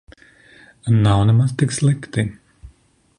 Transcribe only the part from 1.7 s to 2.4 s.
slikti.